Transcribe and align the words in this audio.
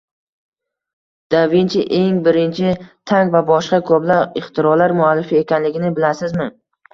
Da 1.33 1.41
Vinchi 1.51 1.83
eng 1.97 2.15
birinchi 2.27 2.71
tank 3.11 3.35
va 3.35 3.43
boshqa 3.51 3.81
ko‘plab 3.91 4.41
ixtirolar 4.43 4.97
muallifi 5.03 5.39
ekanligini 5.43 5.93
bilasizmi? 6.01 6.51